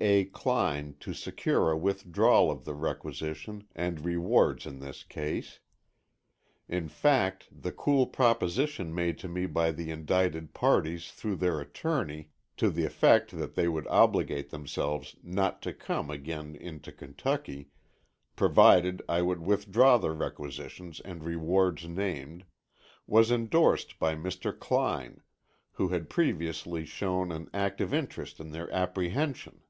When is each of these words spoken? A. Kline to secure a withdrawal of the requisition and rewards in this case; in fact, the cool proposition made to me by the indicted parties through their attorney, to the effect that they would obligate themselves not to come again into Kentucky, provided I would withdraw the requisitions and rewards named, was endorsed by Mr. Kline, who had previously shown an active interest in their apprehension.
A. 0.00 0.26
Kline 0.26 0.94
to 1.00 1.12
secure 1.12 1.72
a 1.72 1.76
withdrawal 1.76 2.52
of 2.52 2.64
the 2.64 2.72
requisition 2.74 3.66
and 3.74 4.04
rewards 4.04 4.64
in 4.64 4.78
this 4.78 5.02
case; 5.02 5.58
in 6.68 6.88
fact, 6.88 7.48
the 7.50 7.72
cool 7.72 8.06
proposition 8.06 8.94
made 8.94 9.18
to 9.18 9.26
me 9.26 9.44
by 9.46 9.72
the 9.72 9.90
indicted 9.90 10.54
parties 10.54 11.10
through 11.10 11.34
their 11.34 11.58
attorney, 11.60 12.30
to 12.58 12.70
the 12.70 12.84
effect 12.84 13.32
that 13.36 13.56
they 13.56 13.66
would 13.66 13.88
obligate 13.88 14.50
themselves 14.50 15.16
not 15.20 15.60
to 15.62 15.72
come 15.74 16.10
again 16.12 16.54
into 16.54 16.92
Kentucky, 16.92 17.68
provided 18.36 19.02
I 19.08 19.22
would 19.22 19.40
withdraw 19.40 19.98
the 19.98 20.12
requisitions 20.12 21.00
and 21.00 21.24
rewards 21.24 21.88
named, 21.88 22.44
was 23.08 23.32
endorsed 23.32 23.98
by 23.98 24.14
Mr. 24.14 24.56
Kline, 24.56 25.22
who 25.72 25.88
had 25.88 26.08
previously 26.08 26.84
shown 26.84 27.32
an 27.32 27.50
active 27.52 27.92
interest 27.92 28.38
in 28.38 28.52
their 28.52 28.70
apprehension. 28.72 29.62